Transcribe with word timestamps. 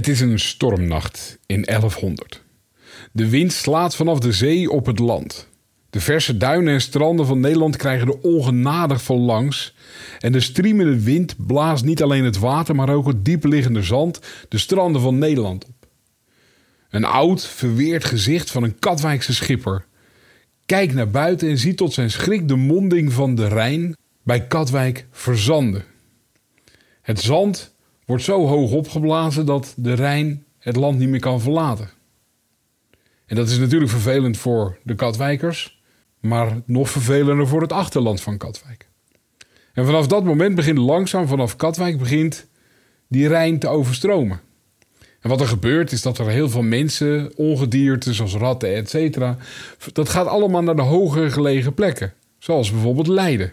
Het 0.00 0.08
is 0.08 0.20
een 0.20 0.38
stormnacht 0.38 1.38
in 1.46 1.62
1100. 1.62 2.42
De 3.12 3.28
wind 3.28 3.52
slaat 3.52 3.96
vanaf 3.96 4.18
de 4.18 4.32
zee 4.32 4.70
op 4.70 4.86
het 4.86 4.98
land. 4.98 5.48
De 5.90 6.00
verse 6.00 6.36
duinen 6.36 6.74
en 6.74 6.80
stranden 6.80 7.26
van 7.26 7.40
Nederland 7.40 7.76
krijgen 7.76 8.08
er 8.08 8.18
ongenadig 8.18 9.02
van 9.02 9.18
langs. 9.18 9.74
En 10.18 10.32
de 10.32 10.40
striemende 10.40 11.00
wind 11.00 11.46
blaast 11.46 11.84
niet 11.84 12.02
alleen 12.02 12.24
het 12.24 12.38
water, 12.38 12.74
maar 12.74 12.88
ook 12.88 13.06
het 13.06 13.24
diepliggende 13.24 13.82
zand 13.82 14.20
de 14.48 14.58
stranden 14.58 15.02
van 15.02 15.18
Nederland 15.18 15.64
op. 15.64 15.86
Een 16.90 17.04
oud, 17.04 17.46
verweerd 17.46 18.04
gezicht 18.04 18.50
van 18.50 18.62
een 18.62 18.78
Katwijkse 18.78 19.34
schipper 19.34 19.86
kijkt 20.66 20.94
naar 20.94 21.10
buiten 21.10 21.48
en 21.48 21.58
ziet 21.58 21.76
tot 21.76 21.92
zijn 21.92 22.10
schrik 22.10 22.48
de 22.48 22.56
monding 22.56 23.12
van 23.12 23.34
de 23.34 23.48
Rijn 23.48 23.96
bij 24.22 24.46
Katwijk 24.46 25.06
verzanden. 25.10 25.84
Het 27.02 27.20
zand 27.20 27.78
wordt 28.10 28.24
zo 28.24 28.46
hoog 28.46 28.72
opgeblazen 28.72 29.46
dat 29.46 29.72
de 29.76 29.92
Rijn 29.92 30.44
het 30.58 30.76
land 30.76 30.98
niet 30.98 31.08
meer 31.08 31.20
kan 31.20 31.40
verlaten. 31.40 31.90
En 33.26 33.36
dat 33.36 33.48
is 33.48 33.58
natuurlijk 33.58 33.90
vervelend 33.90 34.36
voor 34.36 34.78
de 34.82 34.94
Katwijkers, 34.94 35.82
maar 36.20 36.62
nog 36.64 36.90
vervelender 36.90 37.46
voor 37.48 37.60
het 37.60 37.72
achterland 37.72 38.20
van 38.20 38.38
Katwijk. 38.38 38.88
En 39.72 39.84
vanaf 39.84 40.06
dat 40.06 40.24
moment 40.24 40.54
begint 40.54 40.78
langzaam 40.78 41.26
vanaf 41.26 41.56
Katwijk 41.56 41.98
begint 41.98 42.46
die 43.08 43.28
Rijn 43.28 43.58
te 43.58 43.68
overstromen. 43.68 44.40
En 45.20 45.28
wat 45.28 45.40
er 45.40 45.48
gebeurt 45.48 45.92
is 45.92 46.02
dat 46.02 46.18
er 46.18 46.28
heel 46.28 46.48
veel 46.48 46.62
mensen, 46.62 47.32
ongedierte 47.36 48.14
zoals 48.14 48.34
ratten, 48.34 48.74
etc. 48.74 49.26
Dat 49.92 50.08
gaat 50.08 50.26
allemaal 50.26 50.62
naar 50.62 50.76
de 50.76 50.82
hoger 50.82 51.30
gelegen 51.30 51.74
plekken. 51.74 52.12
Zoals 52.38 52.70
bijvoorbeeld 52.70 53.06
Leiden. 53.06 53.52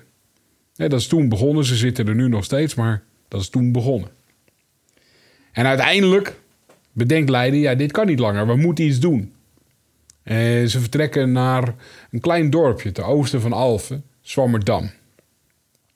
dat 0.75 0.93
is 0.93 1.07
toen 1.07 1.29
begonnen, 1.29 1.65
ze 1.65 1.75
zitten 1.75 2.07
er 2.07 2.15
nu 2.15 2.29
nog 2.29 2.43
steeds, 2.43 2.75
maar 2.75 3.03
dat 3.27 3.41
is 3.41 3.49
toen 3.49 3.71
begonnen. 3.71 4.16
En 5.57 5.65
uiteindelijk 5.65 6.39
bedenkt 6.91 7.29
Leiden, 7.29 7.59
ja 7.59 7.75
dit 7.75 7.91
kan 7.91 8.05
niet 8.05 8.19
langer, 8.19 8.47
we 8.47 8.55
moeten 8.55 8.85
iets 8.85 8.99
doen. 8.99 9.33
En 10.23 10.69
ze 10.69 10.79
vertrekken 10.79 11.31
naar 11.31 11.75
een 12.11 12.19
klein 12.19 12.49
dorpje 12.49 12.91
ten 12.91 13.05
oosten 13.05 13.41
van 13.41 13.53
Alphen, 13.53 14.03
Zwammerdam. 14.21 14.89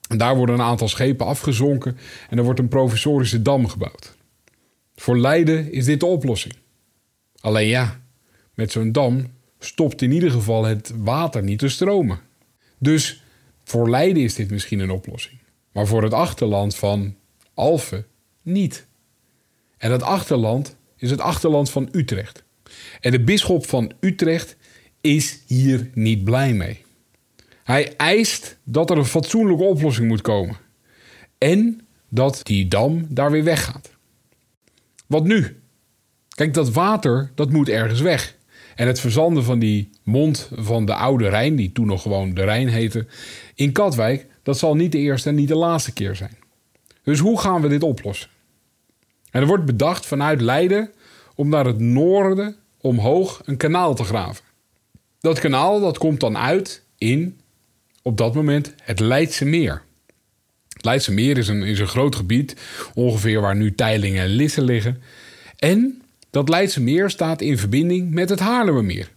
En 0.08 0.18
daar 0.18 0.36
worden 0.36 0.54
een 0.54 0.64
aantal 0.64 0.88
schepen 0.88 1.26
afgezonken 1.26 1.96
en 2.28 2.38
er 2.38 2.44
wordt 2.44 2.58
een 2.58 2.68
provisorische 2.68 3.42
dam 3.42 3.68
gebouwd. 3.68 4.16
Voor 4.96 5.18
Leiden 5.18 5.72
is 5.72 5.84
dit 5.84 6.00
de 6.00 6.06
oplossing. 6.06 6.54
Alleen 7.40 7.68
ja, 7.68 8.00
met 8.54 8.72
zo'n 8.72 8.92
dam 8.92 9.26
stopt 9.58 10.02
in 10.02 10.12
ieder 10.12 10.30
geval 10.30 10.64
het 10.64 10.92
water 10.96 11.42
niet 11.42 11.58
te 11.58 11.68
stromen. 11.68 12.20
Dus 12.78 13.24
voor 13.64 13.90
Leiden 13.90 14.22
is 14.22 14.34
dit 14.34 14.50
misschien 14.50 14.80
een 14.80 14.90
oplossing. 14.90 15.38
Maar 15.72 15.86
voor 15.86 16.02
het 16.02 16.12
achterland 16.14 16.74
van 16.74 17.14
Alphen 17.54 18.06
niet. 18.42 18.90
En 19.82 19.90
dat 19.90 20.02
achterland 20.02 20.76
is 20.96 21.10
het 21.10 21.20
achterland 21.20 21.70
van 21.70 21.88
Utrecht. 21.92 22.42
En 23.00 23.10
de 23.10 23.20
bisschop 23.20 23.66
van 23.66 23.92
Utrecht 24.00 24.56
is 25.00 25.38
hier 25.46 25.90
niet 25.94 26.24
blij 26.24 26.52
mee. 26.52 26.84
Hij 27.64 27.96
eist 27.96 28.58
dat 28.64 28.90
er 28.90 28.96
een 28.98 29.04
fatsoenlijke 29.04 29.64
oplossing 29.64 30.08
moet 30.08 30.20
komen. 30.20 30.56
En 31.38 31.86
dat 32.08 32.40
die 32.42 32.68
dam 32.68 33.06
daar 33.08 33.30
weer 33.30 33.44
weggaat. 33.44 33.90
Wat 35.06 35.24
nu? 35.24 35.60
Kijk, 36.28 36.54
dat 36.54 36.72
water, 36.72 37.30
dat 37.34 37.50
moet 37.50 37.68
ergens 37.68 38.00
weg. 38.00 38.36
En 38.74 38.86
het 38.86 39.00
verzanden 39.00 39.44
van 39.44 39.58
die 39.58 39.90
mond 40.02 40.50
van 40.54 40.84
de 40.84 40.94
oude 40.94 41.28
Rijn, 41.28 41.56
die 41.56 41.72
toen 41.72 41.86
nog 41.86 42.02
gewoon 42.02 42.34
de 42.34 42.44
Rijn 42.44 42.68
heette, 42.68 43.06
in 43.54 43.72
Katwijk, 43.72 44.26
dat 44.42 44.58
zal 44.58 44.74
niet 44.74 44.92
de 44.92 44.98
eerste 44.98 45.28
en 45.28 45.34
niet 45.34 45.48
de 45.48 45.56
laatste 45.56 45.92
keer 45.92 46.16
zijn. 46.16 46.36
Dus 47.02 47.18
hoe 47.18 47.40
gaan 47.40 47.60
we 47.60 47.68
dit 47.68 47.82
oplossen? 47.82 48.30
En 49.32 49.40
er 49.40 49.46
wordt 49.46 49.64
bedacht 49.64 50.06
vanuit 50.06 50.40
Leiden 50.40 50.92
om 51.34 51.48
naar 51.48 51.66
het 51.66 51.78
noorden 51.78 52.56
omhoog 52.80 53.40
een 53.44 53.56
kanaal 53.56 53.94
te 53.94 54.04
graven. 54.04 54.44
Dat 55.20 55.38
kanaal 55.38 55.80
dat 55.80 55.98
komt 55.98 56.20
dan 56.20 56.38
uit 56.38 56.84
in, 56.98 57.40
op 58.02 58.16
dat 58.16 58.34
moment, 58.34 58.74
het 58.82 59.00
Leidse 59.00 59.44
Meer. 59.44 59.82
Het 60.68 60.84
Leidse 60.84 61.12
Meer 61.12 61.38
is 61.38 61.48
een, 61.48 61.62
is 61.62 61.78
een 61.78 61.86
groot 61.86 62.16
gebied, 62.16 62.56
ongeveer 62.94 63.40
waar 63.40 63.56
nu 63.56 63.74
Teilingen 63.74 64.22
en 64.22 64.28
Lisse 64.28 64.62
liggen. 64.62 65.02
En 65.56 66.02
dat 66.30 66.48
Leidse 66.48 66.80
Meer 66.80 67.10
staat 67.10 67.40
in 67.40 67.58
verbinding 67.58 68.10
met 68.10 68.28
het 68.28 68.40
Haarlemmermeer. 68.40 69.10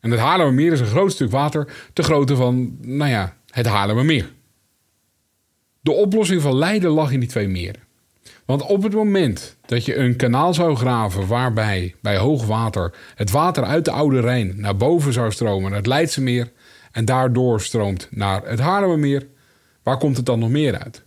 En 0.00 0.10
het 0.10 0.20
Haarlemmermeer 0.20 0.72
is 0.72 0.80
een 0.80 0.86
groot 0.86 1.12
stuk 1.12 1.30
water, 1.30 1.72
te 1.92 2.02
grootte 2.02 2.36
van, 2.36 2.76
nou 2.80 3.10
ja, 3.10 3.36
het 3.50 3.66
Haarlemmermeer. 3.66 4.32
De 5.80 5.92
oplossing 5.92 6.42
van 6.42 6.56
Leiden 6.56 6.90
lag 6.90 7.12
in 7.12 7.20
die 7.20 7.28
twee 7.28 7.48
meren. 7.48 7.88
Want 8.50 8.62
op 8.62 8.82
het 8.82 8.92
moment 8.92 9.56
dat 9.66 9.84
je 9.84 9.96
een 9.96 10.16
kanaal 10.16 10.54
zou 10.54 10.76
graven 10.76 11.26
waarbij 11.26 11.94
bij 12.00 12.16
hoog 12.16 12.46
water 12.46 12.94
het 13.14 13.30
water 13.30 13.64
uit 13.64 13.84
de 13.84 13.90
Oude 13.90 14.20
Rijn 14.20 14.52
naar 14.56 14.76
boven 14.76 15.12
zou 15.12 15.32
stromen 15.32 15.68
naar 15.68 15.78
het 15.78 15.86
Leidse 15.86 16.20
Meer 16.20 16.52
en 16.92 17.04
daardoor 17.04 17.60
stroomt 17.60 18.08
naar 18.10 18.42
het 18.44 18.58
Haarlemmermeer, 18.58 19.26
waar 19.82 19.98
komt 19.98 20.16
het 20.16 20.26
dan 20.26 20.38
nog 20.38 20.48
meer 20.48 20.78
uit? 20.78 21.02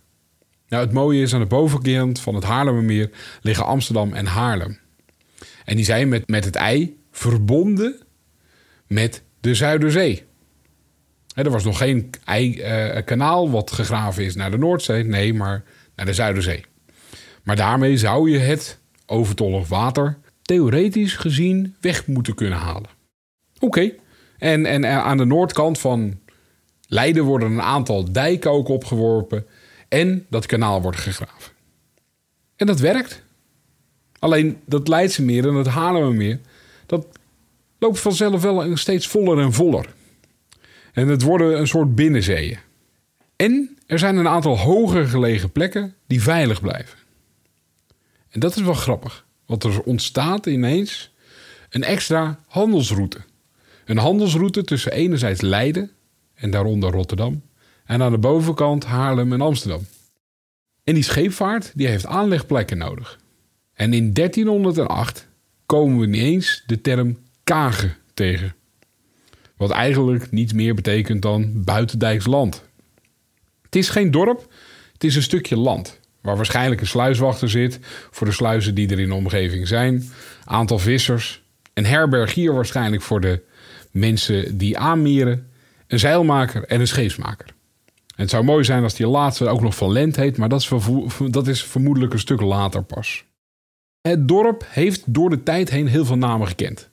Nou, 0.68 0.84
het 0.84 0.92
mooie 0.92 1.22
is 1.22 1.34
aan 1.34 1.40
de 1.40 1.46
bovenkant 1.46 2.20
van 2.20 2.34
het 2.34 2.44
Haarlemmermeer 2.44 3.10
liggen 3.40 3.66
Amsterdam 3.66 4.12
en 4.12 4.26
Haarlem. 4.26 4.78
En 5.64 5.76
die 5.76 5.84
zijn 5.84 6.08
met, 6.08 6.28
met 6.28 6.44
het 6.44 6.56
ei 6.56 7.00
verbonden 7.10 8.00
met 8.86 9.22
de 9.40 9.54
Zuiderzee. 9.54 10.24
er 11.34 11.50
was 11.50 11.64
nog 11.64 11.78
geen 11.78 12.10
ei, 12.24 12.62
uh, 12.96 13.04
kanaal 13.04 13.50
wat 13.50 13.72
gegraven 13.72 14.24
is 14.24 14.34
naar 14.34 14.50
de 14.50 14.58
Noordzee, 14.58 15.04
nee, 15.04 15.34
maar 15.34 15.64
naar 15.96 16.06
de 16.06 16.14
Zuiderzee. 16.14 16.64
Maar 17.44 17.56
daarmee 17.56 17.96
zou 17.96 18.30
je 18.30 18.38
het 18.38 18.78
overtollig 19.06 19.68
water 19.68 20.18
theoretisch 20.42 21.16
gezien 21.16 21.76
weg 21.80 22.06
moeten 22.06 22.34
kunnen 22.34 22.58
halen. 22.58 22.90
Oké, 23.58 23.92
en, 24.38 24.66
en 24.66 24.86
aan 24.86 25.16
de 25.16 25.24
noordkant 25.24 25.78
van 25.78 26.18
Leiden 26.88 27.24
worden 27.24 27.52
een 27.52 27.62
aantal 27.62 28.12
dijken 28.12 28.50
ook 28.50 28.68
opgeworpen 28.68 29.46
en 29.88 30.26
dat 30.30 30.46
kanaal 30.46 30.82
wordt 30.82 30.98
gegraven. 30.98 31.52
En 32.56 32.66
dat 32.66 32.80
werkt. 32.80 33.22
Alleen 34.18 34.58
dat 34.64 34.88
Leidse 34.88 35.22
meer 35.22 35.48
en 35.48 35.54
het 35.54 35.66
Haarlemmermeer, 35.66 36.40
dat 36.86 37.06
loopt 37.78 38.00
vanzelf 38.00 38.42
wel 38.42 38.76
steeds 38.76 39.06
voller 39.06 39.38
en 39.38 39.52
voller. 39.52 39.86
En 40.92 41.08
het 41.08 41.22
worden 41.22 41.58
een 41.58 41.66
soort 41.66 41.94
binnenzeeën. 41.94 42.58
En 43.36 43.78
er 43.86 43.98
zijn 43.98 44.16
een 44.16 44.28
aantal 44.28 44.58
hoger 44.58 45.06
gelegen 45.06 45.52
plekken 45.52 45.94
die 46.06 46.22
veilig 46.22 46.60
blijven. 46.60 46.98
En 48.34 48.40
dat 48.40 48.56
is 48.56 48.62
wel 48.62 48.74
grappig, 48.74 49.26
want 49.46 49.64
er 49.64 49.82
ontstaat 49.82 50.46
ineens 50.46 51.12
een 51.70 51.84
extra 51.84 52.40
handelsroute. 52.46 53.18
Een 53.84 53.98
handelsroute 53.98 54.64
tussen 54.64 54.92
enerzijds 54.92 55.40
Leiden 55.40 55.90
en 56.34 56.50
daaronder 56.50 56.90
Rotterdam 56.90 57.42
en 57.84 58.02
aan 58.02 58.12
de 58.12 58.18
bovenkant 58.18 58.84
Haarlem 58.84 59.32
en 59.32 59.40
Amsterdam. 59.40 59.86
En 60.84 60.94
die 60.94 61.02
scheepvaart 61.02 61.72
die 61.74 61.86
heeft 61.86 62.06
aanlegplekken 62.06 62.78
nodig. 62.78 63.18
En 63.72 63.92
in 63.92 64.12
1308 64.12 65.26
komen 65.66 65.98
we 65.98 66.06
ineens 66.06 66.62
de 66.66 66.80
term 66.80 67.18
kagen 67.44 67.96
tegen. 68.14 68.54
Wat 69.56 69.70
eigenlijk 69.70 70.30
niets 70.30 70.52
meer 70.52 70.74
betekent 70.74 71.22
dan 71.22 71.64
buitendijks 71.64 72.26
land. 72.26 72.62
Het 73.62 73.76
is 73.76 73.88
geen 73.88 74.10
dorp, 74.10 74.52
het 74.92 75.04
is 75.04 75.16
een 75.16 75.22
stukje 75.22 75.56
land 75.56 76.02
waar 76.24 76.36
waarschijnlijk 76.36 76.80
een 76.80 76.86
sluiswachter 76.86 77.50
zit 77.50 77.78
voor 78.10 78.26
de 78.26 78.32
sluizen 78.32 78.74
die 78.74 78.88
er 78.88 79.00
in 79.00 79.08
de 79.08 79.14
omgeving 79.14 79.68
zijn, 79.68 80.10
aantal 80.44 80.78
vissers, 80.78 81.42
een 81.74 81.86
herbergier 81.86 82.54
waarschijnlijk 82.54 83.02
voor 83.02 83.20
de 83.20 83.42
mensen 83.90 84.58
die 84.58 84.78
aanmeren, 84.78 85.50
een 85.86 85.98
zeilmaker 85.98 86.64
en 86.64 86.80
een 86.80 86.86
scheepsmaker. 86.86 87.46
Het 88.16 88.30
zou 88.30 88.44
mooi 88.44 88.64
zijn 88.64 88.82
als 88.82 88.94
die 88.94 89.06
laatste 89.06 89.48
ook 89.48 89.60
nog 89.60 89.76
van 89.76 89.92
Lent 89.92 90.16
heet, 90.16 90.36
maar 90.36 90.48
dat 90.48 90.60
is, 90.60 90.70
dat 91.30 91.46
is 91.46 91.64
vermoedelijk 91.64 92.12
een 92.12 92.18
stuk 92.18 92.40
later 92.40 92.82
pas. 92.82 93.24
Het 94.00 94.28
dorp 94.28 94.66
heeft 94.68 95.02
door 95.06 95.30
de 95.30 95.42
tijd 95.42 95.70
heen 95.70 95.86
heel 95.86 96.04
veel 96.04 96.18
namen 96.18 96.48
gekend. 96.48 96.90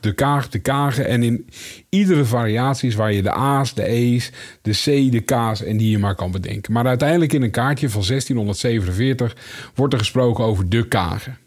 De 0.00 0.12
Kaag, 0.12 0.48
de 0.48 0.58
Kagen. 0.58 1.06
En 1.06 1.22
in 1.22 1.48
iedere 1.88 2.24
variaties 2.24 2.94
waar 2.94 3.12
je 3.12 3.22
de 3.22 3.32
A's, 3.32 3.74
de 3.74 3.88
E's, 3.88 4.30
de 4.62 4.70
C, 4.70 5.12
de 5.12 5.20
K's 5.20 5.62
en 5.62 5.76
die 5.76 5.90
je 5.90 5.98
maar 5.98 6.14
kan 6.14 6.30
bedenken. 6.30 6.72
Maar 6.72 6.86
uiteindelijk 6.86 7.32
in 7.32 7.42
een 7.42 7.50
kaartje 7.50 7.90
van 7.90 8.02
1647 8.06 9.36
wordt 9.74 9.92
er 9.92 9.98
gesproken 9.98 10.44
over 10.44 10.68
de 10.68 10.88
Kagen. 10.88 11.38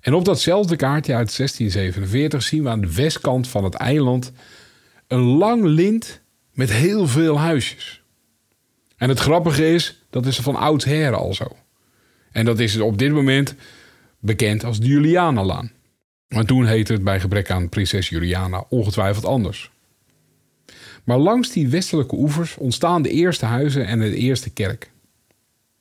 En 0.00 0.14
op 0.14 0.24
datzelfde 0.24 0.76
kaartje 0.76 1.14
uit 1.14 1.36
1647 1.36 2.42
zien 2.42 2.62
we 2.62 2.68
aan 2.68 2.80
de 2.80 2.94
westkant 2.94 3.48
van 3.48 3.64
het 3.64 3.74
eiland 3.74 4.32
een 5.08 5.22
lang 5.22 5.64
lint 5.64 6.20
met 6.52 6.72
heel 6.72 7.06
veel 7.06 7.38
huisjes. 7.38 8.02
En 8.96 9.08
het 9.08 9.18
grappige 9.18 9.72
is, 9.72 10.04
dat 10.10 10.26
is 10.26 10.38
van 10.38 10.56
oudsher 10.56 11.14
al 11.14 11.34
zo. 11.34 11.56
En 12.32 12.44
dat 12.44 12.58
is 12.58 12.80
op 12.80 12.98
dit 12.98 13.12
moment 13.12 13.54
bekend 14.18 14.64
als 14.64 14.80
de 14.80 14.86
Julianalaan. 14.86 15.72
Maar 16.32 16.44
toen 16.44 16.66
heette 16.66 16.92
het 16.92 17.04
bij 17.04 17.20
gebrek 17.20 17.50
aan 17.50 17.68
prinses 17.68 18.08
Juliana 18.08 18.64
ongetwijfeld 18.68 19.24
anders. 19.24 19.70
Maar 21.04 21.18
langs 21.18 21.50
die 21.50 21.68
westelijke 21.68 22.16
oevers 22.16 22.56
ontstaan 22.56 23.02
de 23.02 23.10
eerste 23.10 23.46
huizen 23.46 23.86
en 23.86 23.98
de 23.98 24.16
eerste 24.16 24.50
kerk. 24.50 24.90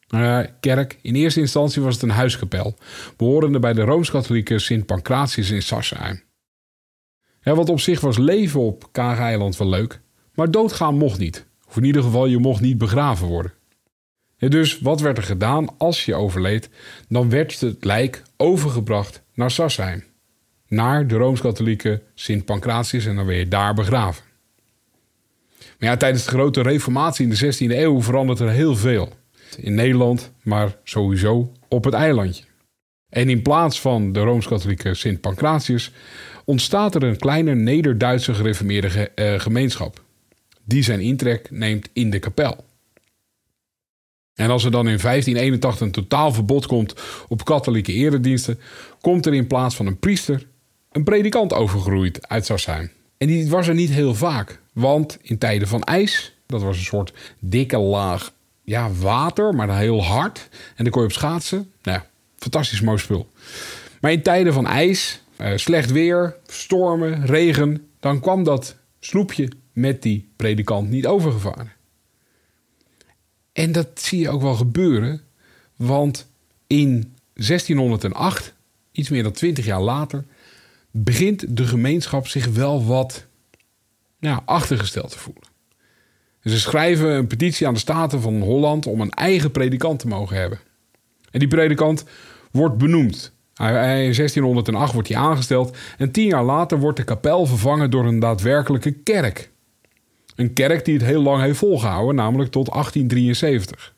Uh, 0.09 0.39
kerk, 0.59 0.97
in 1.01 1.15
eerste 1.15 1.39
instantie 1.39 1.81
was 1.81 1.93
het 1.93 2.03
een 2.03 2.09
huiskapel, 2.09 2.75
behorende 3.17 3.59
bij 3.59 3.73
de 3.73 3.81
rooms-katholieke 3.81 4.59
Sint 4.59 4.85
Pancratius 4.85 5.49
in 5.51 5.61
Sassenheim. 5.61 6.23
Ja, 7.41 7.55
wat 7.55 7.69
op 7.69 7.79
zich 7.79 7.99
was 7.99 8.17
leven 8.17 8.59
op 8.59 8.87
Kaag-eiland 8.91 9.57
wel 9.57 9.69
leuk, 9.69 9.99
maar 10.33 10.51
doodgaan 10.51 10.97
mocht 10.97 11.19
niet. 11.19 11.45
Of 11.67 11.77
in 11.77 11.83
ieder 11.83 12.03
geval, 12.03 12.25
je 12.25 12.37
mocht 12.37 12.61
niet 12.61 12.77
begraven 12.77 13.27
worden. 13.27 13.53
dus 14.37 14.79
wat 14.79 14.99
werd 15.01 15.17
er 15.17 15.23
gedaan 15.23 15.77
als 15.77 16.05
je 16.05 16.15
overleed? 16.15 16.69
Dan 17.07 17.29
werd 17.29 17.59
het 17.59 17.85
lijk 17.85 18.23
overgebracht 18.37 19.21
naar 19.33 19.51
Sassenheim. 19.51 20.03
Naar 20.71 21.07
de 21.07 21.15
Rooms-Katholieke 21.15 22.01
Sint 22.15 22.45
Pancratius 22.45 23.05
en 23.05 23.15
dan 23.15 23.35
je 23.35 23.47
daar 23.47 23.73
begraven. 23.73 24.23
Maar 25.57 25.89
ja, 25.89 25.97
tijdens 25.97 26.23
de 26.23 26.29
grote 26.29 26.61
reformatie 26.61 27.27
in 27.27 27.35
de 27.35 27.53
16e 27.53 27.77
eeuw 27.77 28.01
verandert 28.01 28.39
er 28.39 28.49
heel 28.49 28.75
veel. 28.75 29.09
In 29.57 29.73
Nederland, 29.73 30.31
maar 30.43 30.77
sowieso 30.83 31.51
op 31.67 31.83
het 31.83 31.93
eilandje. 31.93 32.43
En 33.09 33.29
in 33.29 33.41
plaats 33.41 33.81
van 33.81 34.11
de 34.11 34.19
Rooms-Katholieke 34.19 34.93
Sint 34.93 35.21
Pancratius 35.21 35.91
ontstaat 36.45 36.95
er 36.95 37.03
een 37.03 37.17
kleine 37.17 37.55
Neder-Duitse 37.55 38.33
gereformeerde 38.33 39.09
eh, 39.15 39.39
gemeenschap. 39.39 40.03
Die 40.63 40.83
zijn 40.83 40.99
intrek 40.99 41.51
neemt 41.51 41.89
in 41.93 42.09
de 42.09 42.19
kapel. 42.19 42.65
En 44.33 44.49
als 44.49 44.63
er 44.63 44.71
dan 44.71 44.87
in 44.87 44.97
1581 45.01 45.81
een 45.81 45.91
totaal 45.91 46.33
verbod 46.33 46.65
komt 46.65 46.95
op 47.27 47.45
katholieke 47.45 47.93
erediensten, 47.93 48.59
komt 49.01 49.25
er 49.25 49.33
in 49.33 49.47
plaats 49.47 49.75
van 49.75 49.85
een 49.85 49.99
priester 49.99 50.49
een 50.91 51.03
predikant 51.03 51.53
overgroeid 51.53 52.27
uit 52.27 52.45
Sassheim. 52.45 52.91
En 53.17 53.27
die 53.27 53.49
was 53.49 53.67
er 53.67 53.73
niet 53.73 53.89
heel 53.89 54.15
vaak, 54.15 54.59
want 54.73 55.17
in 55.21 55.37
tijden 55.37 55.67
van 55.67 55.83
ijs, 55.83 56.35
dat 56.45 56.61
was 56.61 56.77
een 56.77 56.83
soort 56.83 57.13
dikke 57.39 57.77
laag 57.77 58.33
ja, 58.63 58.91
water, 58.91 59.55
maar 59.55 59.77
heel 59.77 60.03
hard. 60.03 60.49
En 60.75 60.83
dan 60.83 60.89
kon 60.89 61.01
je 61.01 61.07
op 61.07 61.13
schaatsen. 61.13 61.71
Nou 61.83 61.99
fantastisch 62.37 62.81
mooi 62.81 62.97
spul. 62.97 63.31
Maar 64.01 64.11
in 64.11 64.21
tijden 64.21 64.53
van 64.53 64.67
ijs, 64.67 65.21
eh, 65.35 65.57
slecht 65.57 65.91
weer, 65.91 66.35
stormen, 66.47 67.25
regen, 67.25 67.87
dan 67.99 68.19
kwam 68.19 68.43
dat 68.43 68.75
sloepje 68.99 69.51
met 69.73 70.01
die 70.01 70.29
predikant 70.35 70.89
niet 70.89 71.07
overgevaren. 71.07 71.71
En 73.53 73.71
dat 73.71 73.87
zie 73.93 74.19
je 74.19 74.29
ook 74.29 74.41
wel 74.41 74.55
gebeuren, 74.55 75.21
want 75.75 76.27
in 76.67 77.15
1608, 77.33 78.53
iets 78.91 79.09
meer 79.09 79.23
dan 79.23 79.31
20 79.31 79.65
jaar 79.65 79.81
later, 79.81 80.25
begint 80.91 81.57
de 81.57 81.65
gemeenschap 81.65 82.27
zich 82.27 82.47
wel 82.47 82.85
wat 82.85 83.27
achtergesteld 84.45 85.11
te 85.11 85.19
voelen. 85.19 85.43
ze 86.43 86.59
schrijven 86.59 87.09
een 87.09 87.27
petitie 87.27 87.67
aan 87.67 87.73
de 87.73 87.79
Staten 87.79 88.21
van 88.21 88.41
Holland 88.41 88.87
om 88.87 89.01
een 89.01 89.11
eigen 89.11 89.51
predikant 89.51 89.99
te 89.99 90.07
mogen 90.07 90.37
hebben. 90.37 90.59
En 91.31 91.39
die 91.39 91.47
predikant 91.47 92.05
wordt 92.51 92.77
benoemd. 92.77 93.33
In 93.55 93.65
1608 93.65 94.93
wordt 94.93 95.07
hij 95.07 95.17
aangesteld 95.17 95.77
en 95.97 96.11
tien 96.11 96.27
jaar 96.27 96.43
later 96.43 96.79
wordt 96.79 96.97
de 96.97 97.03
kapel 97.03 97.45
vervangen 97.45 97.91
door 97.91 98.05
een 98.05 98.19
daadwerkelijke 98.19 98.91
kerk. 98.91 99.49
Een 100.35 100.53
kerk 100.53 100.85
die 100.85 100.93
het 100.93 101.03
heel 101.03 101.21
lang 101.21 101.41
heeft 101.41 101.57
volgehouden, 101.57 102.15
namelijk 102.15 102.51
tot 102.51 102.71
1873. 102.71 103.93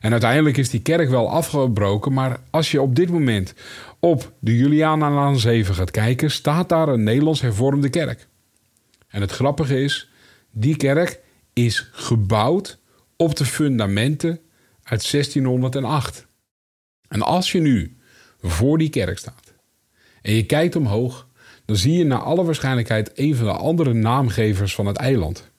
En 0.00 0.10
uiteindelijk 0.12 0.56
is 0.56 0.70
die 0.70 0.82
kerk 0.82 1.08
wel 1.08 1.30
afgebroken, 1.30 2.12
maar 2.12 2.40
als 2.50 2.70
je 2.70 2.82
op 2.82 2.96
dit 2.96 3.10
moment 3.10 3.54
op 4.04 4.32
de 4.38 4.56
Julianalaan 4.56 5.38
7 5.38 5.74
gaat 5.74 5.90
kijken, 5.90 6.30
staat 6.30 6.68
daar 6.68 6.88
een 6.88 7.02
Nederlands 7.02 7.40
hervormde 7.40 7.88
kerk. 7.88 8.28
En 9.08 9.20
het 9.20 9.30
grappige 9.30 9.82
is, 9.82 10.10
die 10.50 10.76
kerk 10.76 11.20
is 11.52 11.88
gebouwd 11.92 12.78
op 13.16 13.36
de 13.36 13.44
fundamenten 13.44 14.40
uit 14.82 15.10
1608. 15.10 16.26
En 17.08 17.22
als 17.22 17.52
je 17.52 17.60
nu 17.60 17.96
voor 18.40 18.78
die 18.78 18.88
kerk 18.88 19.18
staat 19.18 19.54
en 20.22 20.34
je 20.34 20.46
kijkt 20.46 20.76
omhoog, 20.76 21.28
dan 21.64 21.76
zie 21.76 21.98
je 21.98 22.04
naar 22.04 22.22
alle 22.22 22.44
waarschijnlijkheid 22.44 23.10
een 23.14 23.36
van 23.36 23.46
de 23.46 23.52
andere 23.52 23.92
naamgevers 23.92 24.74
van 24.74 24.86
het 24.86 24.96
eiland. 24.96 25.50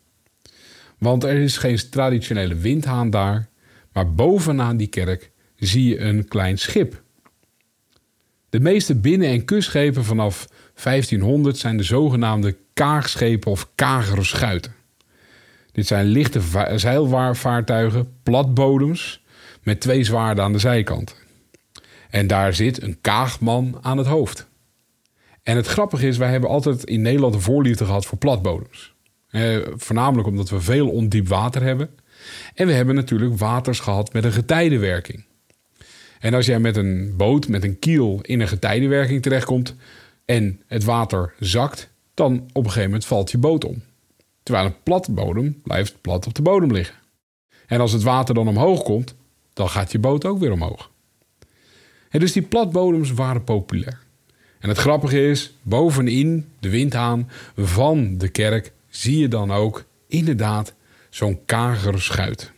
Want 0.98 1.24
er 1.24 1.38
is 1.38 1.58
geen 1.58 1.90
traditionele 1.90 2.56
windhaan 2.56 3.10
daar, 3.10 3.50
maar 3.92 4.14
bovenaan 4.14 4.78
die 4.78 4.88
kerk 4.88 5.32
zie 5.56 5.90
je 5.90 6.00
een 6.00 6.28
klein 6.28 6.58
schip. 6.58 7.03
De 8.54 8.60
meeste 8.60 8.96
binnen- 8.96 9.30
en 9.30 9.46
kustschepen 9.46 10.04
vanaf 10.04 10.48
1500 10.74 11.58
zijn 11.58 11.78
de 11.78 11.84
zogenaamde 11.84 12.56
kaagschepen 12.74 13.52
of 13.52 13.70
kagerschuiten. 13.76 14.74
Dit 15.72 15.88
zijn 15.88 16.06
lichte 16.06 16.42
zeilvaartuigen, 16.76 18.08
platbodems, 18.24 19.24
met 19.64 19.82
twee 19.82 20.04
zwaarden 20.04 20.44
aan 20.44 20.52
de 20.54 20.60
zijkanten. 20.60 21.16
En 22.10 22.28
daar 22.28 22.54
zit 22.54 22.82
een 22.82 22.98
kaagman 23.02 23.78
aan 23.82 23.98
het 23.98 24.08
hoofd. 24.08 24.48
En 25.44 25.56
het 25.56 25.68
grappige 25.68 26.08
is, 26.08 26.18
wij 26.18 26.32
hebben 26.32 26.50
altijd 26.50 26.84
in 26.84 27.02
Nederland 27.02 27.34
een 27.34 27.42
voorliefde 27.42 27.86
gehad 27.86 28.06
voor 28.06 28.18
platbodems. 28.18 28.94
Eh, 29.30 29.58
voornamelijk 29.76 30.28
omdat 30.28 30.50
we 30.50 30.62
veel 30.62 30.90
ondiep 30.90 31.28
water 31.28 31.62
hebben. 31.62 31.90
En 32.54 32.68
we 32.68 32.74
hebben 32.74 32.96
natuurlijk 32.96 33.38
waters 33.38 33.80
gehad 33.80 34.14
met 34.14 34.24
een 34.24 34.32
getijdenwerking. 34.32 35.26
En 36.24 36.34
als 36.34 36.46
jij 36.46 36.60
met 36.60 36.78
een 36.78 37.14
boot, 37.18 37.48
met 37.48 37.64
een 37.64 37.80
kiel 37.80 38.20
in 38.22 38.40
een 38.40 38.48
getijdenwerking 38.48 39.22
terechtkomt 39.22 39.76
en 40.26 40.62
het 40.68 40.84
water 40.84 41.34
zakt, 41.40 41.90
dan 42.14 42.34
op 42.34 42.64
een 42.64 42.64
gegeven 42.64 42.90
moment 42.90 43.06
valt 43.06 43.32
je 43.32 43.38
boot 43.38 43.66
om. 43.66 43.82
Terwijl 44.44 44.66
een 44.66 44.76
platte 44.84 45.12
bodem 45.12 45.62
blijft 45.64 46.02
plat 46.02 46.28
op 46.28 46.34
de 46.34 46.42
bodem 46.42 46.72
liggen. 46.72 46.96
En 47.68 47.80
als 47.80 47.92
het 47.92 48.04
water 48.04 48.36
dan 48.36 48.48
omhoog 48.48 48.84
komt, 48.84 49.16
dan 49.54 49.70
gaat 49.70 49.92
je 49.92 50.00
boot 50.00 50.26
ook 50.26 50.40
weer 50.40 50.52
omhoog. 50.52 50.92
En 52.10 52.20
dus 52.20 52.32
die 52.32 52.42
platbodems 52.42 53.12
waren 53.12 53.44
populair. 53.44 54.00
En 54.60 54.70
het 54.70 54.78
grappige 54.78 55.28
is, 55.28 55.54
bovenin 55.62 56.48
de 56.60 56.70
windhaan 56.70 57.30
van 57.56 58.18
de 58.18 58.30
kerk 58.30 58.72
zie 58.90 59.18
je 59.18 59.28
dan 59.28 59.52
ook 59.52 59.86
inderdaad 60.08 60.74
zo'n 61.10 61.40
kagerschuit. 61.46 62.52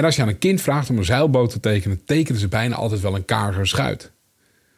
En 0.00 0.06
als 0.06 0.16
je 0.16 0.22
aan 0.22 0.28
een 0.28 0.38
kind 0.38 0.60
vraagt 0.60 0.90
om 0.90 0.98
een 0.98 1.04
zeilboot 1.04 1.50
te 1.50 1.60
tekenen, 1.60 2.04
tekenen 2.04 2.40
ze 2.40 2.48
bijna 2.48 2.74
altijd 2.74 3.00
wel 3.00 3.14
een 3.14 3.24
kagerschuit. 3.24 4.10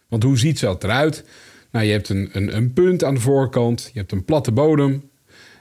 Want 0.09 0.23
hoe 0.23 0.39
ziet 0.39 0.61
dat 0.61 0.85
eruit? 0.85 1.25
Nou, 1.71 1.85
je 1.85 1.93
hebt 1.93 2.09
een, 2.09 2.29
een, 2.33 2.57
een 2.57 2.73
punt 2.73 3.05
aan 3.05 3.15
de 3.15 3.21
voorkant, 3.21 3.91
je 3.93 3.99
hebt 3.99 4.13
een 4.13 4.25
platte 4.25 4.53
bodem. 4.53 5.11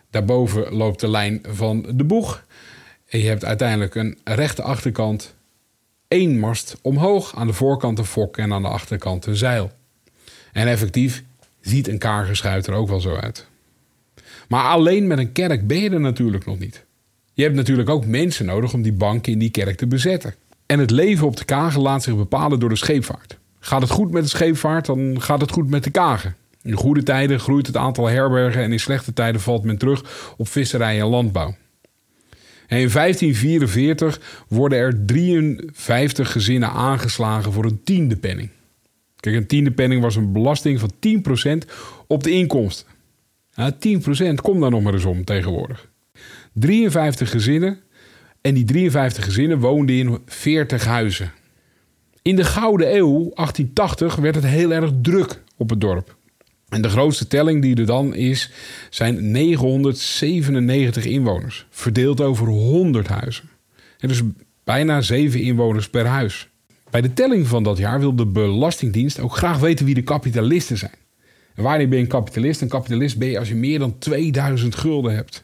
Daarboven 0.09 0.73
loopt 0.73 0.99
de 0.99 1.09
lijn 1.09 1.43
van 1.47 1.85
de 1.95 2.03
boeg. 2.03 2.45
En 3.07 3.19
je 3.19 3.27
hebt 3.27 3.45
uiteindelijk 3.45 3.95
een 3.95 4.17
rechte 4.23 4.61
achterkant, 4.61 5.35
één 6.07 6.39
mast 6.39 6.77
omhoog, 6.81 7.35
aan 7.35 7.47
de 7.47 7.53
voorkant 7.53 7.99
een 7.99 8.05
fok 8.05 8.37
en 8.37 8.53
aan 8.53 8.61
de 8.61 8.67
achterkant 8.67 9.25
een 9.25 9.35
zeil. 9.35 9.71
En 10.51 10.67
effectief 10.67 11.23
ziet 11.59 11.87
een 11.87 11.97
kagerschuit 11.97 12.67
er 12.67 12.73
ook 12.73 12.89
wel 12.89 13.01
zo 13.01 13.15
uit. 13.15 13.47
Maar 14.47 14.63
alleen 14.63 15.07
met 15.07 15.17
een 15.17 15.31
kerk 15.31 15.67
ben 15.67 15.79
je 15.79 15.89
er 15.89 15.99
natuurlijk 15.99 16.45
nog 16.45 16.59
niet. 16.59 16.85
Je 17.33 17.43
hebt 17.43 17.55
natuurlijk 17.55 17.89
ook 17.89 18.05
mensen 18.05 18.45
nodig 18.45 18.73
om 18.73 18.81
die 18.81 18.93
banken 18.93 19.31
in 19.31 19.39
die 19.39 19.51
kerk 19.51 19.77
te 19.77 19.87
bezetten. 19.87 20.35
En 20.65 20.79
het 20.79 20.91
leven 20.91 21.27
op 21.27 21.37
de 21.37 21.45
Kagen 21.45 21.81
laat 21.81 22.03
zich 22.03 22.15
bepalen 22.15 22.59
door 22.59 22.69
de 22.69 22.75
scheepvaart. 22.75 23.37
Gaat 23.59 23.81
het 23.81 23.89
goed 23.89 24.11
met 24.11 24.23
de 24.23 24.29
scheepvaart, 24.29 24.85
dan 24.85 25.21
gaat 25.21 25.41
het 25.41 25.51
goed 25.51 25.69
met 25.69 25.83
de 25.83 25.89
Kagen. 25.89 26.35
In 26.63 26.73
goede 26.73 27.03
tijden 27.03 27.39
groeit 27.39 27.67
het 27.67 27.77
aantal 27.77 28.07
herbergen 28.07 28.63
en 28.63 28.71
in 28.71 28.79
slechte 28.79 29.13
tijden 29.13 29.41
valt 29.41 29.63
men 29.63 29.77
terug 29.77 30.33
op 30.37 30.47
visserij 30.47 30.99
en 30.99 31.07
landbouw. 31.07 31.55
In 32.67 32.89
1544 32.89 34.45
worden 34.47 34.77
er 34.77 35.05
53 35.05 36.31
gezinnen 36.31 36.69
aangeslagen 36.69 37.51
voor 37.51 37.65
een 37.65 37.83
tiende 37.83 38.15
penning. 38.15 38.49
Kijk, 39.15 39.35
een 39.35 39.47
tiende 39.47 39.71
penning 39.71 40.01
was 40.01 40.15
een 40.15 40.31
belasting 40.31 40.79
van 40.79 40.91
10% 41.63 41.71
op 42.07 42.23
de 42.23 42.31
inkomsten. 42.31 42.87
Ja, 43.53 43.71
10% 43.71 43.77
komt 44.41 44.61
daar 44.61 44.71
nog 44.71 44.81
maar 44.81 44.93
eens 44.93 45.05
om 45.05 45.23
tegenwoordig. 45.23 45.90
53 46.53 47.29
gezinnen 47.29 47.79
en 48.41 48.53
die 48.53 48.63
53 48.63 49.23
gezinnen 49.23 49.59
woonden 49.59 49.95
in 49.95 50.19
40 50.25 50.85
huizen. 50.85 51.31
In 52.21 52.35
de 52.35 52.43
Gouden 52.43 52.95
Eeuw, 52.95 53.31
1880, 53.33 54.15
werd 54.15 54.35
het 54.35 54.45
heel 54.45 54.71
erg 54.71 54.91
druk 55.01 55.41
op 55.57 55.69
het 55.69 55.81
dorp. 55.81 56.15
En 56.69 56.81
de 56.81 56.89
grootste 56.89 57.27
telling 57.27 57.61
die 57.61 57.75
er 57.75 57.85
dan 57.85 58.15
is, 58.15 58.51
zijn 58.89 59.31
997 59.31 61.05
inwoners, 61.05 61.65
verdeeld 61.69 62.21
over 62.21 62.47
100 62.47 63.07
huizen. 63.07 63.49
En 63.99 64.07
dus 64.07 64.21
bijna 64.63 65.01
7 65.01 65.41
inwoners 65.41 65.89
per 65.89 66.05
huis. 66.05 66.49
Bij 66.89 67.01
de 67.01 67.13
telling 67.13 67.47
van 67.47 67.63
dat 67.63 67.77
jaar 67.77 67.99
wil 67.99 68.15
de 68.15 68.25
Belastingdienst 68.25 69.19
ook 69.19 69.35
graag 69.35 69.59
weten 69.59 69.85
wie 69.85 69.95
de 69.95 70.01
kapitalisten 70.01 70.77
zijn. 70.77 70.95
En 71.55 71.63
wanneer 71.63 71.87
ben 71.87 71.97
je 71.97 72.03
een 72.03 72.09
kapitalist? 72.09 72.61
Een 72.61 72.67
kapitalist 72.67 73.17
ben 73.17 73.29
je 73.29 73.39
als 73.39 73.47
je 73.47 73.55
meer 73.55 73.79
dan 73.79 73.97
2000 73.97 74.75
gulden 74.75 75.15
hebt. 75.15 75.43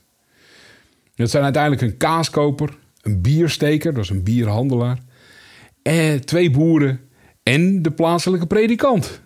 Dat 1.18 1.30
zijn 1.30 1.44
uiteindelijk 1.44 1.82
een 1.82 1.98
kaaskoper, 1.98 2.78
een 3.02 3.22
biersteker, 3.22 3.94
dat 3.94 4.04
is 4.04 4.10
een 4.10 4.24
bierhandelaar, 4.24 5.00
en 5.82 6.26
twee 6.26 6.52
boeren 6.52 7.00
en 7.44 7.82
de 7.82 7.92
plaatselijke 7.92 8.48
predikant. 8.48 9.22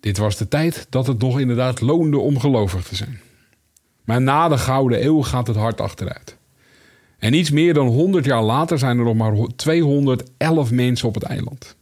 Dit 0.00 0.18
was 0.18 0.36
de 0.36 0.48
tijd 0.48 0.86
dat 0.90 1.06
het 1.06 1.18
nog 1.18 1.40
inderdaad 1.40 1.80
loonde 1.80 2.18
om 2.18 2.40
gelovig 2.40 2.82
te 2.82 2.96
zijn. 2.96 3.20
Maar 4.04 4.20
na 4.20 4.48
de 4.48 4.58
Gouden 4.58 5.04
Eeuw 5.04 5.22
gaat 5.22 5.46
het 5.46 5.56
hard 5.56 5.80
achteruit. 5.80 6.36
En 7.18 7.34
iets 7.34 7.50
meer 7.50 7.74
dan 7.74 7.86
100 7.86 8.24
jaar 8.24 8.42
later 8.42 8.78
zijn 8.78 8.98
er 8.98 9.04
nog 9.04 9.16
maar 9.16 9.34
211 9.56 10.70
mensen 10.70 11.08
op 11.08 11.14
het 11.14 11.22
eiland. 11.22 11.76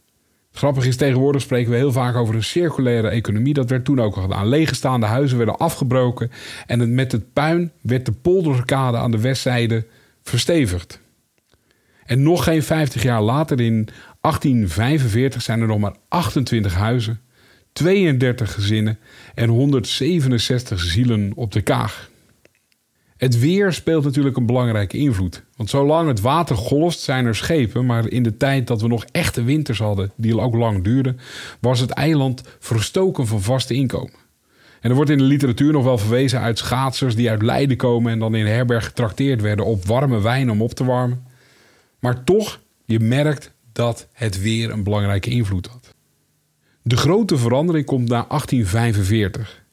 Grappig 0.57 0.85
is, 0.85 0.95
tegenwoordig 0.95 1.41
spreken 1.41 1.71
we 1.71 1.77
heel 1.77 1.91
vaak 1.91 2.15
over 2.15 2.35
een 2.35 2.43
circulaire 2.43 3.07
economie. 3.07 3.53
Dat 3.53 3.69
werd 3.69 3.85
toen 3.85 4.01
ook 4.01 4.15
al 4.15 4.21
gedaan. 4.21 4.47
Leegstaande 4.47 5.05
huizen 5.05 5.37
werden 5.37 5.57
afgebroken 5.57 6.31
en 6.65 6.95
met 6.95 7.11
het 7.11 7.33
puin 7.33 7.71
werd 7.81 8.05
de 8.05 8.11
polderkade 8.11 8.97
aan 8.97 9.11
de 9.11 9.21
westzijde 9.21 9.85
verstevigd. 10.23 10.99
En 12.05 12.23
nog 12.23 12.43
geen 12.43 12.63
50 12.63 13.03
jaar 13.03 13.21
later, 13.21 13.59
in 13.61 13.87
1845, 14.21 15.41
zijn 15.41 15.61
er 15.61 15.67
nog 15.67 15.79
maar 15.79 15.95
28 16.07 16.73
huizen, 16.73 17.19
32 17.73 18.53
gezinnen 18.53 18.99
en 19.35 19.49
167 19.49 20.79
zielen 20.79 21.31
op 21.35 21.51
de 21.51 21.61
kaag. 21.61 22.09
Het 23.17 23.39
weer 23.39 23.73
speelt 23.73 24.03
natuurlijk 24.03 24.37
een 24.37 24.45
belangrijke 24.45 24.97
invloed. 24.97 25.43
Want 25.55 25.69
zolang 25.69 26.07
het 26.07 26.21
water 26.21 26.55
golft, 26.55 26.99
zijn 26.99 27.25
er 27.25 27.35
schepen. 27.35 27.85
Maar 27.85 28.07
in 28.07 28.23
de 28.23 28.37
tijd 28.37 28.67
dat 28.67 28.81
we 28.81 28.87
nog 28.87 29.05
echte 29.11 29.43
winters 29.43 29.79
hadden, 29.79 30.11
die 30.15 30.39
ook 30.39 30.55
lang 30.55 30.83
duurden, 30.83 31.19
was 31.59 31.79
het 31.79 31.89
eiland 31.89 32.41
verstoken 32.59 33.27
van 33.27 33.41
vaste 33.41 33.73
inkomen. 33.73 34.25
En 34.81 34.89
er 34.89 34.95
wordt 34.95 35.11
in 35.11 35.17
de 35.17 35.23
literatuur 35.23 35.71
nog 35.71 35.83
wel 35.83 35.97
verwezen 35.97 36.39
uit 36.39 36.57
schaatsers 36.57 37.15
die 37.15 37.29
uit 37.29 37.41
Leiden 37.41 37.77
komen 37.77 38.11
en 38.11 38.19
dan 38.19 38.35
in 38.35 38.45
herberg 38.45 38.85
getrakteerd 38.85 39.41
werden 39.41 39.65
op 39.65 39.85
warme 39.85 40.21
wijn 40.21 40.51
om 40.51 40.61
op 40.61 40.73
te 40.73 40.85
warmen. 40.85 41.23
Maar 41.99 42.23
toch, 42.23 42.59
je 42.85 42.99
merkt 42.99 43.51
dat 43.71 44.07
het 44.13 44.41
weer 44.41 44.71
een 44.71 44.83
belangrijke 44.83 45.29
invloed 45.29 45.67
had. 45.67 45.95
De 46.81 46.97
grote 46.97 47.37
verandering 47.37 47.85
komt 47.85 48.09
na 48.09 48.25
1845. 48.27 49.63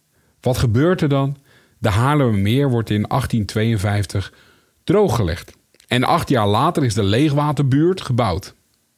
Wat 0.40 0.58
gebeurt 0.58 1.00
er 1.00 1.08
dan? 1.08 1.36
De 1.84 1.90
Haarlemmermeer 1.90 2.70
wordt 2.70 2.90
in 2.90 3.02
1852 3.02 4.32
drooggelegd. 4.84 5.52
En 5.88 6.04
acht 6.04 6.28
jaar 6.28 6.46
later 6.46 6.84
is 6.84 6.94
de 6.94 7.02
leegwaterbuurt 7.02 8.00
gebouwd. 8.00 8.54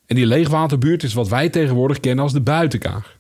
En 0.07 0.17
die 0.17 0.27
leegwaterbuurt 0.27 1.03
is 1.03 1.15
wat 1.15 1.29
wij 1.29 1.49
tegenwoordig 1.49 2.01
kennen 2.01 2.25
als 2.25 2.33
de 2.33 2.41
buitenkaag. 2.41 3.19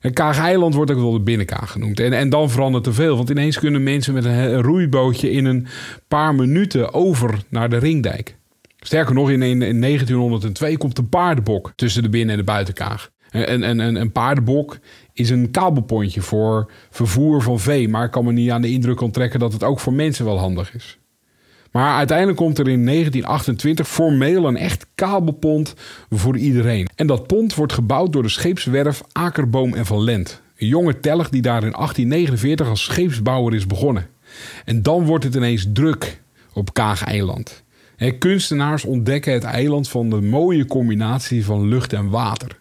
En 0.00 0.12
Kaag-eiland 0.12 0.74
wordt 0.74 0.90
ook 0.90 0.98
wel 0.98 1.12
de 1.12 1.20
binnenkaag 1.20 1.70
genoemd. 1.70 2.00
En, 2.00 2.12
en 2.12 2.28
dan 2.28 2.50
verandert 2.50 2.86
er 2.86 2.94
veel, 2.94 3.16
want 3.16 3.30
ineens 3.30 3.58
kunnen 3.58 3.82
mensen 3.82 4.14
met 4.14 4.24
een 4.24 4.62
roeibootje 4.62 5.30
in 5.30 5.44
een 5.44 5.66
paar 6.08 6.34
minuten 6.34 6.94
over 6.94 7.42
naar 7.48 7.70
de 7.70 7.78
ringdijk. 7.78 8.36
Sterker 8.78 9.14
nog, 9.14 9.30
in, 9.30 9.42
in 9.42 9.80
1902 9.80 10.76
komt 10.76 10.98
een 10.98 11.08
paardenbok 11.08 11.72
tussen 11.76 12.02
de 12.02 12.08
binnen- 12.08 12.30
en 12.30 12.38
de 12.38 12.52
buitenkaag. 12.52 13.10
En, 13.32 13.62
en, 13.62 13.80
en 13.80 13.96
een 13.96 14.12
paardenbok 14.12 14.78
is 15.12 15.30
een 15.30 15.50
kabelpontje 15.50 16.20
voor 16.20 16.70
vervoer 16.90 17.42
van 17.42 17.60
vee. 17.60 17.88
Maar 17.88 18.04
ik 18.04 18.10
kan 18.10 18.24
me 18.24 18.32
niet 18.32 18.50
aan 18.50 18.62
de 18.62 18.70
indruk 18.70 19.00
onttrekken 19.00 19.40
dat 19.40 19.52
het 19.52 19.64
ook 19.64 19.80
voor 19.80 19.92
mensen 19.92 20.24
wel 20.24 20.38
handig 20.38 20.74
is. 20.74 20.98
Maar 21.70 21.96
uiteindelijk 21.96 22.38
komt 22.38 22.58
er 22.58 22.68
in 22.68 22.84
1928 22.86 23.88
formeel 23.88 24.46
een 24.46 24.56
echt 24.56 24.86
kabelpont 24.94 25.74
voor 26.10 26.36
iedereen. 26.36 26.88
En 26.94 27.06
dat 27.06 27.26
pont 27.26 27.54
wordt 27.54 27.72
gebouwd 27.72 28.12
door 28.12 28.22
de 28.22 28.28
scheepswerf 28.28 29.02
Akerboom 29.12 29.74
en 29.74 29.86
Van 29.86 30.02
Lent. 30.04 30.42
Een 30.56 30.66
jonge 30.66 31.00
telg 31.00 31.28
die 31.28 31.42
daar 31.42 31.64
in 31.64 31.72
1849 31.72 32.68
als 32.68 32.82
scheepsbouwer 32.82 33.54
is 33.54 33.66
begonnen. 33.66 34.06
En 34.64 34.82
dan 34.82 35.04
wordt 35.04 35.24
het 35.24 35.34
ineens 35.34 35.66
druk 35.72 36.20
op 36.52 36.74
Kaag-eiland. 36.74 37.62
Kunstenaars 38.18 38.84
ontdekken 38.84 39.32
het 39.32 39.44
eiland 39.44 39.88
van 39.88 40.10
de 40.10 40.20
mooie 40.20 40.66
combinatie 40.66 41.44
van 41.44 41.68
lucht 41.68 41.92
en 41.92 42.08
water. 42.08 42.60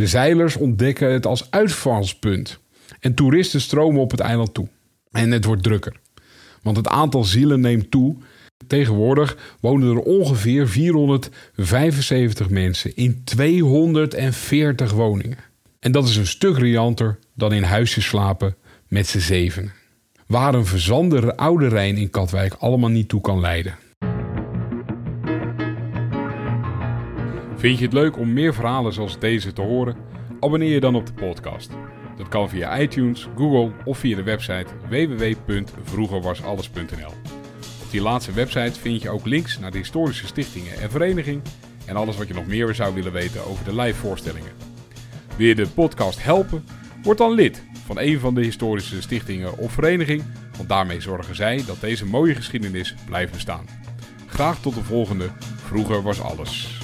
De 0.00 0.06
zeilers 0.06 0.56
ontdekken 0.56 1.12
het 1.12 1.26
als 1.26 1.50
uitvalspunt. 1.50 2.58
En 3.00 3.14
toeristen 3.14 3.60
stromen 3.60 4.00
op 4.00 4.10
het 4.10 4.20
eiland 4.20 4.54
toe. 4.54 4.68
En 5.10 5.30
het 5.30 5.44
wordt 5.44 5.62
drukker. 5.62 5.96
Want 6.62 6.76
het 6.76 6.88
aantal 6.88 7.24
zielen 7.24 7.60
neemt 7.60 7.90
toe. 7.90 8.16
Tegenwoordig 8.66 9.56
wonen 9.60 9.96
er 9.96 10.00
ongeveer 10.00 10.68
475 10.68 12.50
mensen 12.50 12.96
in 12.96 13.24
240 13.24 14.92
woningen. 14.92 15.38
En 15.80 15.92
dat 15.92 16.08
is 16.08 16.16
een 16.16 16.26
stuk 16.26 16.58
rianter 16.58 17.18
dan 17.34 17.52
in 17.52 17.62
huisjes 17.62 18.06
slapen 18.06 18.56
met 18.88 19.06
z'n 19.06 19.18
zeven. 19.18 19.72
Waar 20.26 20.54
een 20.54 20.66
verzande 20.66 21.36
oude 21.36 21.68
Rijn 21.68 21.96
in 21.96 22.10
Katwijk 22.10 22.54
allemaal 22.54 22.90
niet 22.90 23.08
toe 23.08 23.20
kan 23.20 23.40
leiden. 23.40 23.74
Vind 27.60 27.78
je 27.78 27.84
het 27.84 27.92
leuk 27.92 28.18
om 28.18 28.32
meer 28.32 28.54
verhalen 28.54 28.92
zoals 28.92 29.18
deze 29.18 29.52
te 29.52 29.60
horen? 29.60 29.96
Abonneer 30.40 30.72
je 30.72 30.80
dan 30.80 30.94
op 30.94 31.06
de 31.06 31.12
podcast. 31.12 31.70
Dat 32.16 32.28
kan 32.28 32.48
via 32.48 32.78
iTunes, 32.78 33.28
Google 33.36 33.72
of 33.84 33.98
via 33.98 34.16
de 34.16 34.22
website 34.22 34.66
www.vroegerwasalles.nl. 34.88 37.12
Op 37.82 37.90
die 37.90 38.00
laatste 38.00 38.32
website 38.32 38.80
vind 38.80 39.02
je 39.02 39.10
ook 39.10 39.26
links 39.26 39.58
naar 39.58 39.70
de 39.70 39.78
historische 39.78 40.26
stichtingen 40.26 40.80
en 40.80 40.90
vereniging 40.90 41.42
en 41.86 41.96
alles 41.96 42.16
wat 42.16 42.28
je 42.28 42.34
nog 42.34 42.46
meer 42.46 42.74
zou 42.74 42.94
willen 42.94 43.12
weten 43.12 43.46
over 43.46 43.64
de 43.64 43.74
live 43.74 43.98
voorstellingen. 43.98 44.52
Wil 45.36 45.46
je 45.46 45.54
de 45.54 45.68
podcast 45.68 46.22
helpen? 46.22 46.64
Word 47.02 47.18
dan 47.18 47.32
lid 47.32 47.62
van 47.84 47.98
een 47.98 48.20
van 48.20 48.34
de 48.34 48.42
historische 48.42 49.02
stichtingen 49.02 49.58
of 49.58 49.72
vereniging, 49.72 50.22
want 50.56 50.68
daarmee 50.68 51.00
zorgen 51.00 51.36
zij 51.36 51.62
dat 51.66 51.80
deze 51.80 52.06
mooie 52.06 52.34
geschiedenis 52.34 52.94
blijft 53.06 53.32
bestaan. 53.32 53.66
Graag 54.26 54.60
tot 54.60 54.74
de 54.74 54.84
volgende. 54.84 55.28
Vroeger 55.56 56.02
was 56.02 56.22
alles. 56.22 56.79